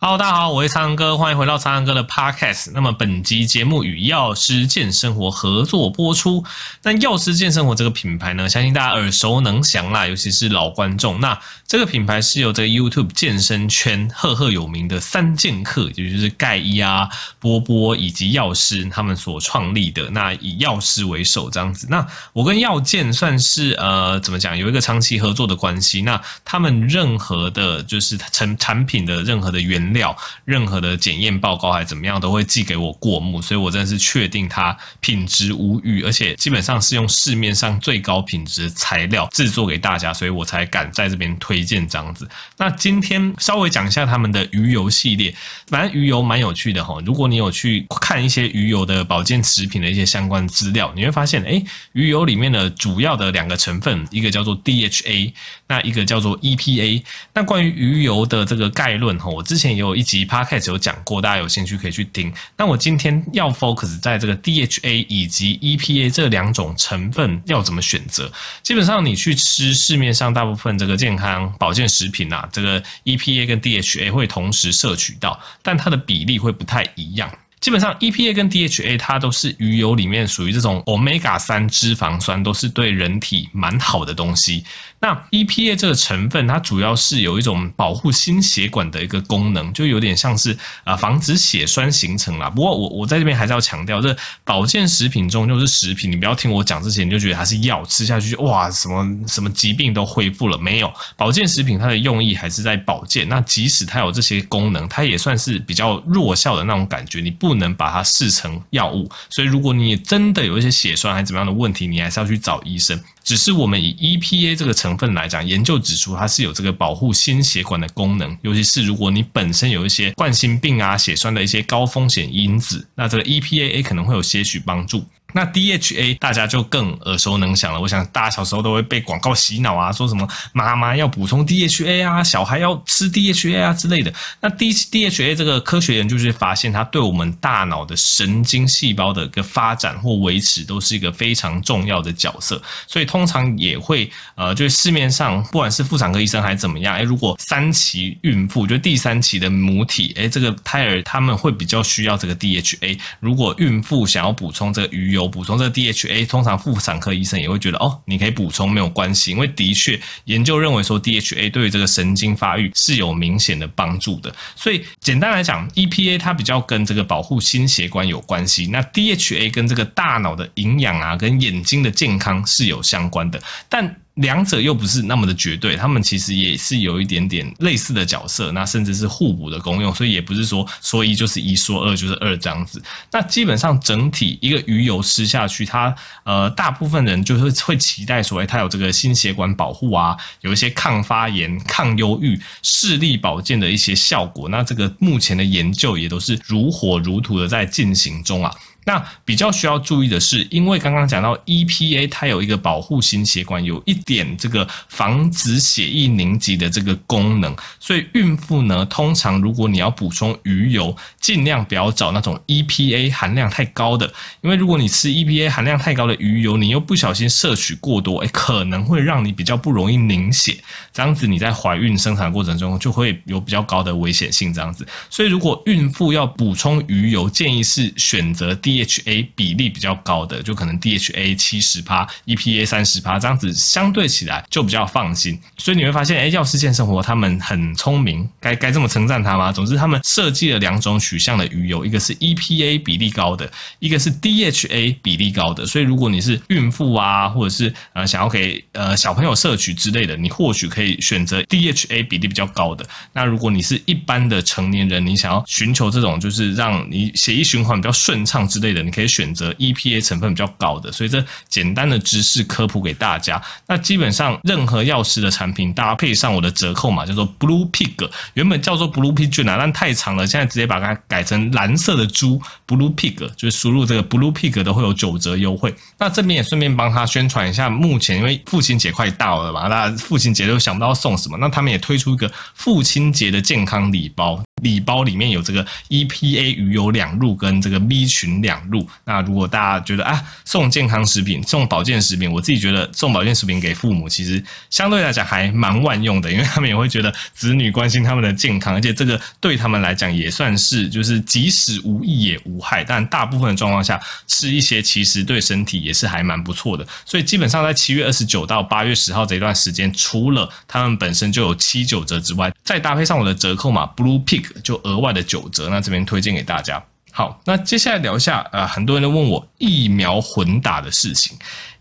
[0.00, 2.70] Hello，大家好，我是苍哥，欢迎回到苍哥的 Podcast。
[2.72, 6.44] 那么本集节目与药师健生活合作播出。
[6.84, 11.18] 那药师健生活这个品牌呢，相信大家耳熟能详啦，尤其是老观众。
[11.18, 17.08] 那这个品牌是由这个 YouTube 健身圈赫赫有名的三剑客，也就是盖伊啊、
[17.40, 20.08] 波波以及药师他们所创立的。
[20.10, 21.88] 那以药师为首这样子。
[21.90, 26.02] 那我跟药健算是呃怎么讲，有一个长期合作的关系。
[26.02, 42.28] 那他们任何的就是成产品的任何的原料任何的检验报告还怎么样，都会寄给我过目，所以我真的是确定它品质无虞，而且基本上是用市面上最高品质材料制作给大家，所以我才敢在这边推荐这样子。
[42.56, 45.34] 那今天稍微讲一下他们的鱼油系列，
[45.66, 46.98] 反正鱼油蛮有趣的哈。
[47.04, 55.32] 如果你有去看一些鱼油的保健食品的一些相关资料，你会发现，诶，鱼油里面的主要的两个成分，一个叫做 DHA，
[55.66, 57.02] 那一个叫做 EPA。
[57.34, 62.30] 那关于鱼油的这个概论哈，我之前有一集 Podcast 有讲过，大家有兴趣可以去听。
[62.56, 68.30] 那我今天要 focus 在这个 DHA 以及 EPA 这两种成分要怎么选择。
[68.62, 77.30] 基本上你去吃市面上大部分这个健康保健食品啊，这个 EPA 跟 DHA 会同时摄取到，但它的比例会不太一样。
[77.60, 84.64] 基本上，EPA 跟 DHA 它都是鱼油里面属于这种 Omega 三脂肪酸，都是对人体蛮好的东西。
[85.00, 92.48] 那 EPA 这个成分，它主要是有一种保护心血管的一个功能，就有点像是啊防止血栓形成啦。
[92.48, 100.92] 不过我我在这边还是要强调，这保健食品中就是食品，你不要听我讲之前你就觉得它是药，吃下去哇什么什么疾病都恢复了没有？
[101.16, 103.28] 保健食品它的用意还是在保健。
[103.28, 107.48] 那即使它有这些功能，它也算是比较弱效的那种感觉，你不。
[107.48, 113.02] 不能把它视成药物，所以如果你真的有一些血栓还怎么样的问题，你还是要去找医生。
[113.28, 125.04] 只是我们以 EPA 这个成分来讲，研究指出它是有这个保护心血管的功能，尤其是如果你本身有一些冠心病啊、血栓的一些高风险因子，那这个 EPA 可能会有些许帮助。
[125.34, 134.12] 那 DHA 大家就更耳熟能详了，我想大家小时候都会被广告洗脑啊，说什么妈妈要补充 DHA 啊，小孩要吃 DHA 啊之类的。
[134.40, 152.98] 那 D DHA 这个科学研究就是发现，它对我们大脑的神经细胞的一个发展或维持都是一个非常重要的角色，所以通常也会呃，就是市面上不管是妇产科医生还是怎么样，诶，如果三期孕妇就第三期的母体，诶，这个胎儿他们会比较需要这个 DHA。
[153.20, 164.34] 如果孕妇想要补充这个鱼油，有补充这个 DHA，通常妇产科医生也会觉得哦，你可以补充没有关系，因为的确研究认为说 DHA 对于这个神经发育是有明显的帮助的。
[164.54, 173.96] 所以简单来讲，EPA 它比较跟这个保护心血管有关系，那 DHA 跟这个大脑的营养啊，跟眼睛的健康是有相关的，但。
[174.18, 182.82] 两者又不是那么的绝对，他们其实也是有一点点类似的角色，那甚至是互补的功用，所以也不是说说一就是一，说二就是二这样子。
[183.12, 194.48] 那基本上整体一个鱼油吃下去，它呃大部分人就是会期待说，哎，它有这个心血管保护啊，有一些抗发炎、抗忧郁、视力保健的一些效果。
[194.48, 198.52] 那这个目前的研究也都是如火如荼的在进行中啊。
[198.88, 214.10] 那比较需要注意的是，因为刚刚讲到 EPA，它有一个保护心血管，有一点这个防止血液凝集的这个功能，所以孕妇呢，通常如果你要补充鱼油，尽量不要找那种 EPA 含量太高的，
[214.40, 220.56] 因为如果你吃 EPA 含量太高的鱼油，你又不小心摄取过多，诶，可能会让你比较不容易凝血，
[220.94, 224.88] 这样子你在怀孕生产过程中就会有比较高的危险性，这样子。
[225.10, 228.77] 所以如果孕妇要补充鱼油，建议是选择低。
[228.84, 235.38] DHA 比例比较高的，就可能 DHA 七十趴，EPA 三十趴，这样子相对起来就比较放心。
[235.56, 239.52] 所以你会发现，哎，药师健生活他们很聪明，该该这么称赞他吗？
[239.52, 245.66] 总之，他们设计了两种取向的鱼油，一个是 EPA 比例高的，一个是 DHA 比例高的。
[245.66, 252.86] 所以如果你是孕妇啊，或者是呃想要给呃小朋友摄取之类的，你或许可以选择 DHA 比例比较高的。
[253.12, 258.82] 那如果你是一般的成年人，你想要寻求这种就是让你血液循环比较顺畅之类的。
[258.82, 263.42] 你可以选择 EPA 成分比较高的，所以这简单的知识科普给大家。
[263.66, 275.74] 那基本上任何药师的产品搭配上我的折扣码叫做 Blue Pig，原本叫做 Blue Pig 啊，但太长了，现在直接把它改成蓝色的猪 Blue Pig，就是输入这个 Blue Pig 都会有九折优惠。
[275.98, 284.42] 那这边也顺便帮他宣传一下，目前因为父亲节快到了嘛，那父亲节都想不到送什么，那他们也推出一个父亲节的健康礼包。
[284.62, 288.86] 礼包里面有这个 EPA 鱼油两入跟这个 B 群两入。
[289.04, 306.86] 那如果大家觉得啊，送健康食品、送保健食品，我自己觉得送保健食品给父母，其实相对来讲还蛮万用的，因为他们也会觉得子女关心他们的健康，而且这个对他们来讲也算是就是即使无益也无害，但大部分的状况下吃一些其实对身体也是还蛮不错的。
[307.04, 314.47] 所以基本上在七月二十九到八月十号这一段时间，除了他们本身就有七九折之外，再搭配上我的折扣码 Blue Pick。
[314.62, 316.82] 就额外的九折，那这边推荐给大家。
[317.10, 321.36] 好，那接下来聊一下，呃，很多人都问我疫苗混打的事情。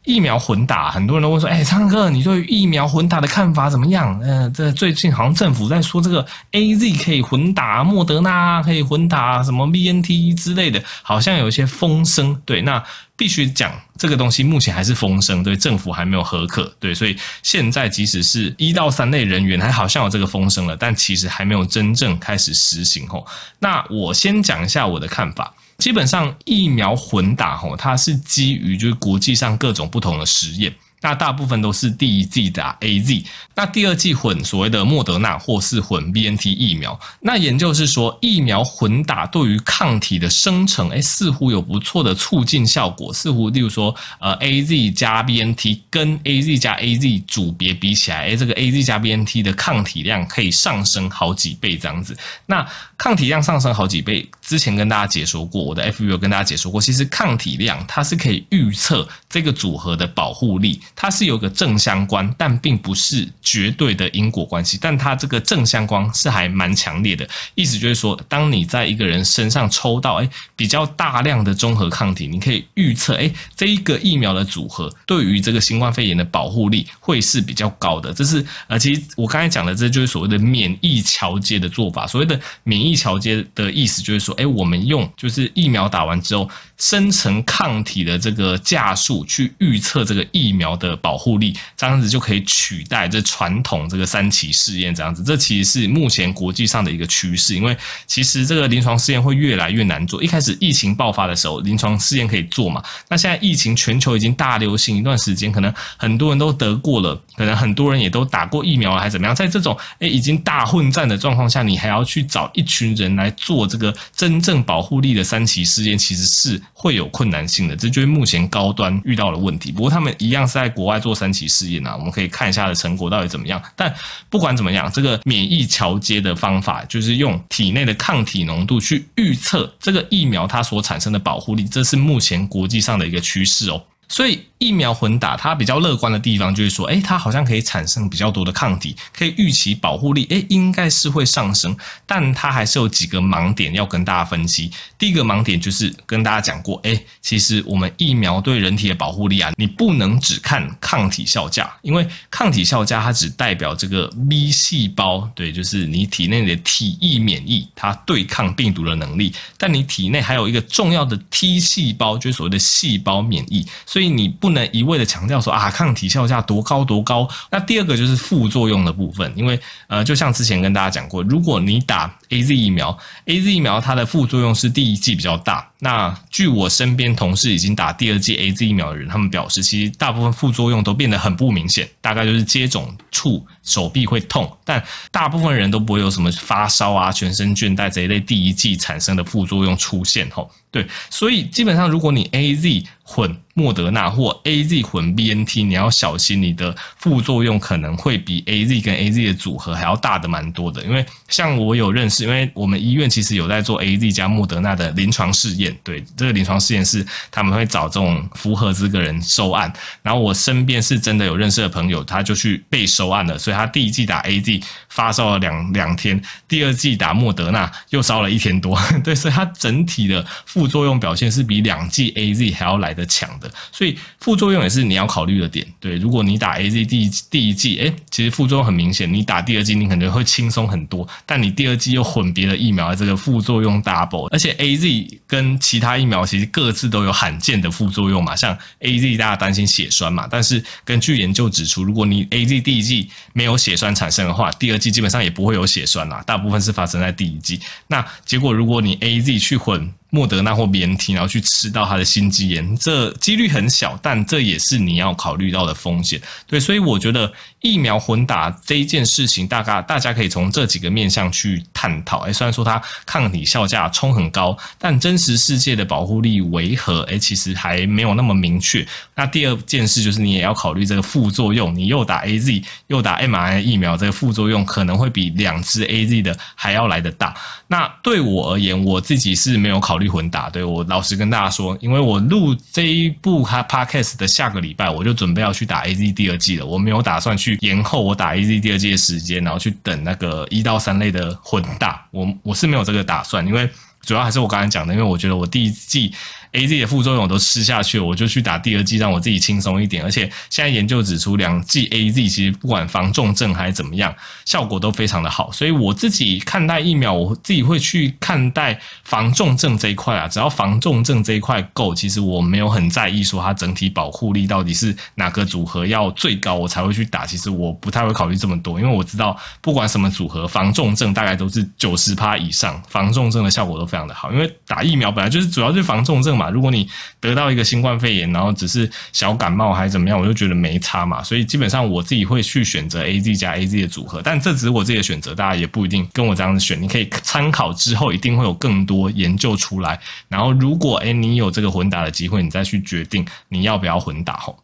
[0.08, 4.18] 疫苗混打，很多人都问说，哎，昌哥，你对疫苗混打的看法怎么样？
[4.22, 12.42] 呃，这最近好像政府在说这个 AZ 可以混打，莫德纳可以混打，什么 BNT 之类的，好像有一些风声。
[12.46, 12.82] 对，那
[13.18, 17.14] 必须讲这个东西目前还是风声，对，政府还没有核可，对，所以
[17.44, 23.06] 现在即使是一到三类人员，还好像有这个风声了，但其实还没有真正开始实行。
[23.10, 23.28] 吼，
[23.60, 25.54] 那我先讲一下我的看法。
[25.78, 30.74] 基本上疫苗混打吼，它是基于就是国际上各种不同的实验。
[31.00, 33.24] 那大部分都是第一剂打 AZ，
[33.54, 37.00] 那第二剂混所谓的莫德纳或是混 BNT 疫苗。
[37.20, 43.14] 那研究是说，疫苗混打对于抗体的生成，哎，似乎有不错的促进效果。
[43.14, 52.18] 似乎例如说，呃，AZ 加 BNT 跟 AZ 加 AZ 组别比起来，哎，这个 AZ 加 BNT 的抗体量可以上升好几倍这样子。
[52.48, 52.68] 那
[52.98, 60.82] 抗体量上升好几倍，之前跟大家解说过，我的 FB 有跟大家解说过，其实抗体量它是可以预测这个组合的保护力。
[61.00, 64.80] 它是有个正相关，但并不是绝对的因果关系。
[64.82, 78.12] 但它这个正相关是还蛮强烈的，意思就是说，当你在一个人身上抽到诶比较大量的中和抗体，你可以预测诶这一个疫苗的组合对于这个新冠肺炎的保护力会是比较高的。
[78.12, 82.08] 这是呃，其实我刚才讲的，这就是所谓的免疫桥接的做法。
[82.08, 95.22] 所谓的免疫桥接的意思就是说，诶我们用就是疫苗打完之后生成抗体的这个价数去预测这个疫苗的的保护力，这样子就可以取代这传统这个三期试验这样子。
[95.24, 97.76] 这其实是目前国际上的一个趋势，因为
[98.06, 100.24] 其实这个临床试验会越来越难做。
[100.24, 102.82] 一开始疫情爆发的时候，临床试验可以做嘛？
[103.10, 109.36] 那现在疫情全球已经大流行一段时间，可能很多人都得过了，可能很多人也都打过疫苗了，还怎么样？
[109.36, 116.62] 在这种诶已经大混战的状况下，你还要去找一群人来做这个真正保护力的三期试验，其实是。
[116.74, 119.72] 会有困难性的，这就是目前高端遇到的问题。
[119.72, 123.60] 不过他们一样是在国外做三期试验啊，我们可以看一下的成果到底怎么样。
[123.76, 123.92] 但
[124.30, 133.84] 不管怎么样，这个免疫桥接的方法就是用体内的抗体浓度去预测这个疫苗它所产生的保护力，这是目前国际上的一个趋势哦。
[134.08, 134.46] 所以。
[134.60, 141.78] 疫苗混打，它比较乐观的地方就是说，诶，它好像可以产生比较多的抗体，可以预期保护力，诶，应该是会上升，
[142.08, 144.72] 但它还是有几个盲点要跟大家分析。
[144.98, 164.47] 第一个盲点就是跟大家讲过，诶，其实我们疫苗对人体的保护力啊，你不能只看抗体效价，因为抗体效价它只代表这个 B 细胞，对，就是你体内的体液免疫，它对抗病毒的能力，但你体内还有一个重要的 T 细胞，就是所谓的细胞免疫，所以你不。
[164.48, 167.28] 不能一味的强调说啊，抗体效价多高多高。
[167.52, 175.70] 那第二个就是副作用的部分，因为呃，就像之前跟大家讲过，如果你打 AZ 疫苗，AZ 疫苗它的副作用是第一剂比较大。
[175.80, 184.82] 那据我身边同事已经打第二剂 AZ 疫苗的人，他们表示，其实大部分副作用都变得很不明显，大概就是接种处手臂会痛，但
[185.12, 190.50] 大部分人都不会有什么发烧啊、全身倦怠这一类第一剂产生的副作用出现吼。
[190.70, 205.76] 对，所以基本上如果你 AZ 混莫德纳或 AZ 混 BNT，你要小心你的副作用可能会比 AZ 跟 AZ 的组合还要大的蛮多的，因为像我有认识，因为我们医院其实有在做 AZ 加莫德纳的临床试验。
[205.84, 209.72] 对，这个临床试验是他们会找这种符合资格人收案，
[210.04, 225.66] 然后我身边是真的有认识的朋友，他就去被收案了，所以他第一剂打 AZ 发烧了两两天，第二剂打莫德纳又烧了一天多， 对，所以它整体的副作用表现是比两剂 AZ 还要来得强的，所以副作用也是你要考虑的点。
[225.80, 247.60] 对，如果你打 AZ 第一第一剂，哎，其实副作用很明显，你打第二剂你可能会轻松很多，但你第二剂又混别的疫苗，这个副作用 double，而且 AZ 跟其他疫苗其实各自都有罕见的副作用嘛，像 AZ 大家担心血栓嘛，但是根据研究指出，如果你 AZ 第一剂没有血栓产生的话，第二季基本上也不会有血栓啦，大部分是发生在第一季。
[247.88, 249.94] 那结果如果你 AZ 去混。
[250.18, 256.20] 莫德纳或 BNT，然后去吃到他的心肌炎，这几率很小，但这也是你要考虑到的风险。
[256.48, 257.32] 对，所以我觉得
[257.62, 262.22] 疫苗混打这一件事情，大概大家可以从这几个面向去探讨。
[262.22, 267.04] 哎，虽然说它抗体效价冲很高，但真实世界的保护力为何？
[267.04, 268.84] 哎，其实还没有那么明确。
[269.14, 277.36] 那第二件事就是你也要考虑这个副作用，你又打 AZ 又打 m R N 疫苗，这个副作用可能会比两支 AZ 的还要来得大。
[277.68, 280.50] 那对我而言，我自己是没有考虑混打。
[280.50, 286.66] 对，我老实跟大家说，因为我录这一部 Podcast 的下个礼拜，我就准备要去打 AZ 第二季了。
[286.66, 292.06] 我没有打算去延后我打 AZ 第二季的时间，然后去等那个一到三类的混打。
[292.12, 293.70] 我我是没有这个打算，因为
[294.02, 296.14] 主要还是我刚才讲的，因为我觉得我第一季。
[296.58, 300.04] A Z 的副作用我都吃下去了，我就去打第二剂，让我自己轻松一点。
[300.04, 305.52] 而且现在研究指出，两剂 A Z 其实不管防重症还是怎么样，效果都非常的好。
[305.52, 310.28] 所以我自己看待疫苗，我自己会去看待防重症这一块啊。
[310.28, 317.24] 只要防重症这一块够，其实我没有很在意说它整体保护力到底是哪个组合要最高，我才会去打。
[317.28, 324.32] 其实我不太会考虑这么多，因为我知道不管什么组合，防重症大概都是九十趴以上，防重症的效果都非常的好。
[324.32, 326.47] 因为打疫苗本来就是主要就是防重症嘛。
[326.50, 326.88] 如果你
[327.20, 331.22] 得到一个新冠肺炎，然后只是小感冒还是怎么样，我就觉得没差嘛。
[331.24, 336.82] 所以基本上我自己会去选择 AZ 加 AZ 的组合，但这只是我自己的选择，大家也不一定跟我这样子选。
[336.82, 340.00] 你可以参考之后，一定会有更多研究出来。
[340.28, 344.58] 然后如果诶你有这个混打的机会，你再去决定你要不要混打吼。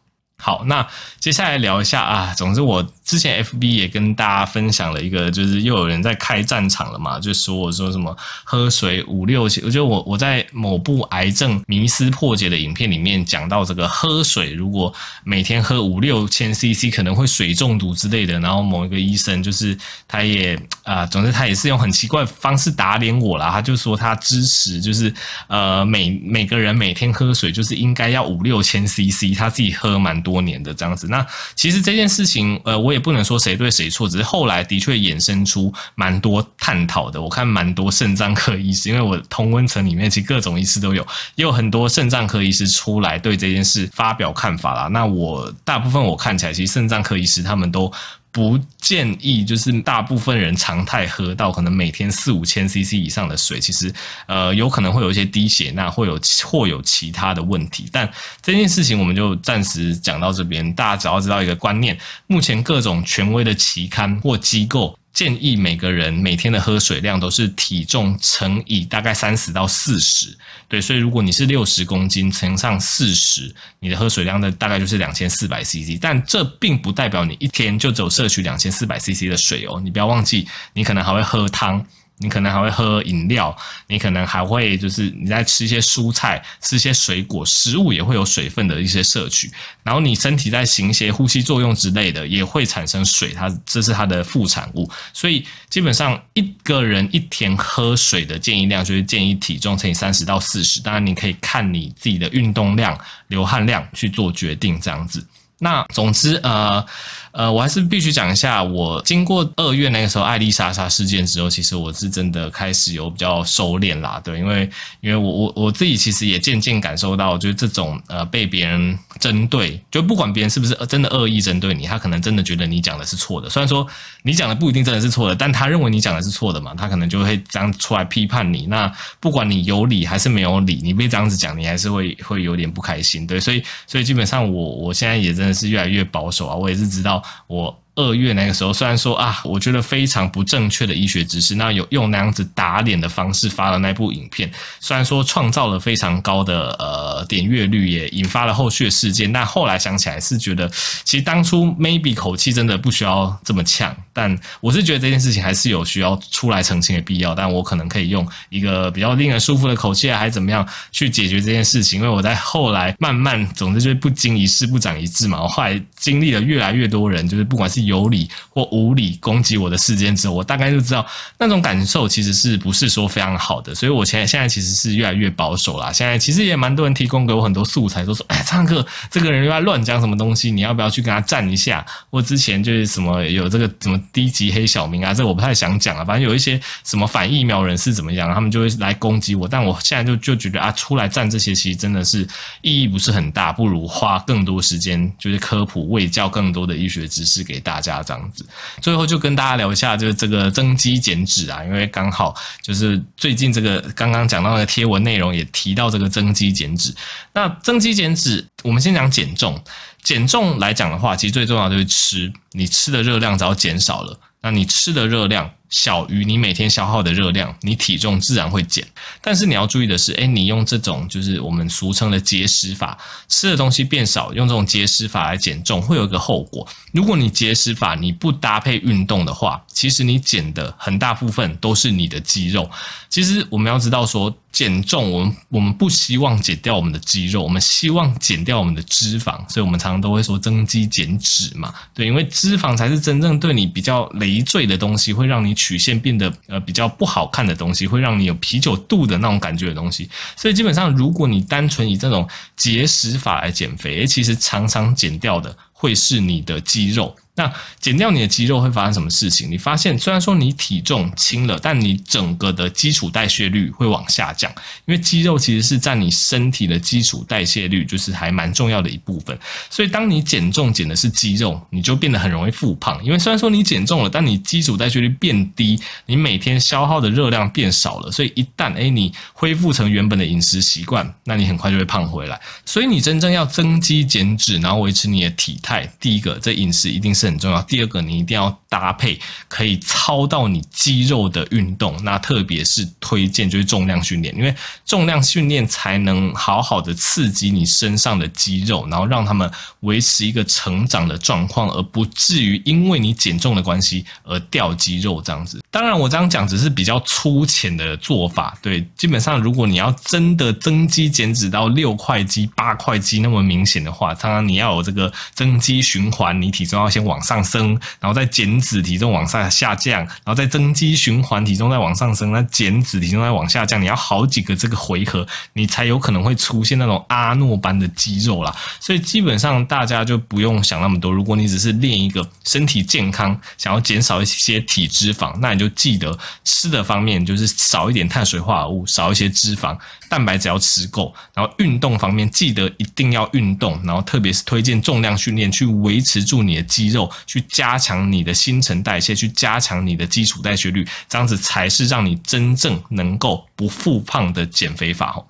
[0.44, 0.86] 好，那
[1.18, 2.34] 接下来聊一下啊。
[2.36, 14.92] 总之，我之前 FB 也跟大家分享了一个，就是又有人在开战场了嘛，就说我说什么喝水五六千，我觉得我我在某部癌症迷思破解的影片里面讲到这个喝水，如果
[15.24, 18.38] 每天喝五六千 CC 可能会水中毒之类的。
[18.40, 19.74] 然后某一个医生就是
[20.06, 23.50] 他也啊，总之他也是用很奇怪的方式打脸我啦。
[23.50, 25.10] 他就说他支持，就是
[25.46, 30.33] 呃每每个人每天喝水就是应该要五六千 CC，他自己喝蛮多。
[30.34, 31.24] 多年的这样子，那
[31.54, 37.22] 其实这件事情，呃，我也不能说谁对谁错，只是后来的确衍生出蛮多探讨的。
[37.22, 44.88] 我看蛮多肾脏科医师，因为我同温层里面其实各种医师都有，也有很多肾脏科医师出来对这件事发表看法啦。
[44.88, 47.92] 那我大部分我看起来，其实肾脏科医师他们都。
[48.34, 53.94] 不建议，就是大部分人常态喝到可能每天四五千 CC 以上的水，其实
[54.26, 57.88] 呃有可能会有一些低血钠，会有或有其他的问题。
[57.92, 58.12] 但
[58.42, 64.98] 这件事情我们就暂时讲到这边，大家只要知道一个观念：目前各种权威的期刊或机构。
[65.14, 70.36] 建议每个人每天的喝水量都是体重乘以大概三十到四十，
[70.68, 81.86] 对，所以如果你是六十公斤乘上四十，你的喝水量的大概就是两千四百 CC，但这并不代表你一天就只有摄取两千四百 CC 的水哦，你不要忘记，你可能还会喝汤。
[82.18, 83.54] 你可能还会喝饮料，
[83.88, 89.50] 你可能还会就是你在吃一些蔬菜、吃一些水果，食物也会有水分的一些摄取。
[89.82, 94.88] 然后你身体在行一些呼吸作用之类的，也会产生水，它这是它的副产物。
[95.12, 100.80] 所以基本上一个人一天喝水的建议量就是建议体重乘以三十到四十。
[100.80, 105.26] 当然你可以看你自己的运动量、流汗量去做决定，这样子。
[105.58, 106.86] 那总之呃。
[107.34, 123.84] 呃，我还是必须讲一下，我经过二月那个时候艾丽莎莎事件之后，其实我是真的开始有比较收敛啦，对，因为因为我我我自己其实也渐渐感受到，就是这种呃被别人针对，就不管别人是不是真的恶意针对你，他可能真的觉得你讲的是错的，虽然说
[124.22, 128.64] 你讲的不一定真的是错的，但他认为你讲的是错的嘛，他可能就会这样出来批判你。
[128.66, 128.88] 那
[129.18, 137.23] 不管你有理还是没有理，你被这样子讲，你还是会会有点不开心，对，所以所以基本上我我现在也真的是越来越保守啊，我也是知道。
[137.46, 150.68] 我二月那个时候，虽然说啊，我觉得非常不正确的医学知识，那有用那样子打脸的方式发了那部影片，虽然说创造了非常高的呃点阅率，也引发了后续的事件，但后来想起来是觉得，
[151.04, 171.06] 其实当初 maybe 口气真的不需要这么呛，但我是觉得这件事情还是有需要出来澄清的必要，但我可能可以用一个比较令人舒服的口气，还是怎么样去解决这件事情，因为我在后来慢慢，总之就是不经一事不长一智嘛，我后来经历了越来越多人，就是不管是有理或无理攻击我的事件之后，我大概就知道
[171.38, 175.92] 那种感受其实是不是说非常好的，所以我现在现在其实是越来越保守啦。
[175.92, 186.04] 现在其实也蛮多人提供给我很多素材，都说：“哎，昌哥，这个人又在乱讲什么东西，你要不要去跟他站一下？”我之前就是什么有这个什么低级黑小明啊，这我不太想讲啊。
[186.04, 189.46] 反正有一些什么反疫苗人士怎么样，他们就会来攻击我。
[189.48, 192.26] 但我现在就就觉得啊，出来站这些其实真的是
[192.62, 198.46] 意义不是很大，不如花更多时间就是科普、卫教更多的医学知识给大大家这样子。
[198.80, 206.94] 最后就跟大家聊一下，就是这个增肌减脂啊，因为刚好就是最近这个刚刚讲到的贴文内容也提到这个增肌减脂。
[207.32, 209.60] 那增肌减脂，我们先讲减重。
[210.04, 215.50] 减重来讲的话，其实最重要就是吃，你吃的热量只要减少了，那你吃的热量。
[215.74, 218.86] 小于你每天消耗的热量，你体重自然会减。
[219.20, 222.96] 但是你要注意的是，诶，你用这种就是我们俗称的节食法，
[223.28, 226.64] 吃的东西变少，用这种节食法来减重，会有一个后果。
[226.92, 232.70] 如果你节食法你不搭配运动的话，其实你减的很大部分都是你的肌肉。
[233.10, 239.40] 其实我们要知道说，减重我们我们不希望减掉我们的肌肉，我们希望减掉我们的脂肪。
[239.48, 245.52] 所以我们常常都会说增肌减脂嘛，对，因为脂肪才是真正对你比较累赘的东西，会让你。
[245.64, 250.10] 曲线变得呃比较不好看的东西，会让你有啤酒肚的那种感觉的东西。
[250.36, 257.16] 所以基本上，如果你单纯以这种节食法来减肥，其实常常减掉的会是你的肌肉。
[257.36, 259.50] 那减掉你的肌肉会发生什么事情？
[259.50, 264.48] 你发现虽然说你体重轻了，但你整个的基础代谢率会往下降，
[264.84, 269.36] 因为肌肉其实是占你身体的基础代谢率，就是还蛮重要的一部分。
[269.68, 273.04] 所以当你减重减的是肌肉，你就变得很容易复胖。
[273.04, 275.76] 因为虽然说你减重了，但你基础代谢率变低，
[276.06, 282.40] 你每天消耗的热量变少了，所以一旦诶你恢复成原本的饮食习惯，那你很快就会胖回来。
[282.64, 287.23] 所以你真正要增肌减脂，然后维持你的体态，第一个这饮食一定是。
[287.26, 287.62] 很重要。
[287.62, 294.54] 第二个，你一定要搭配可以操到你肌肉的运动，那特别是推荐就是重量训练，因为
[294.84, 299.50] 重量训练才能好好的刺激你身上的肌肉，然后让他们
[299.80, 305.62] 维持一个成长的状况，而不至于因为你减重的关系而掉肌肉这样子。
[305.70, 308.56] 当然，我这样讲只是比较粗浅的做法。
[308.62, 317.13] 对，基本上如果你要真的增肌减脂到六块肌、八块肌那么明显的话，当然你要有这个增肌循环，你体重要先往。
[317.14, 328.52] 往上升，然后再减脂，体重往上下降，然后再增肌循环，体重再往上升，那减脂，体重再往下降，你要好几个这个回合，你才有可能会出现那种阿诺般的肌肉啦。
[328.80, 331.12] 所以基本上大家就不用想那么多。
[331.12, 339.78] 如果你只是练一个身体健康，想要减少一些体脂肪，那你就记得吃的方面就是少一点碳水化合物，少一些脂肪。
[340.06, 355.24] 蛋白质要吃够，然后运动方面记得一定要运动，然后特别是推荐重量训练，去维持住你的肌肉，去加强你的新陈代谢，去加强你的基础代谢率，这样子才是让你真正能够不复胖的减肥法哦。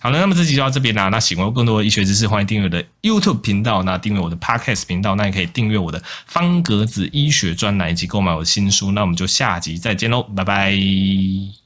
[0.00, 1.08] 好了，那么这集就到这边啦。
[1.08, 8.92] 那喜欢更多的医学知识，欢迎订阅我的 YouTube 频道，那订阅我的 Podcast 频道，那也可以订阅我的方格子医学专栏以及购买我的新书。
[8.92, 11.63] 那我们就下集再见喽，拜拜。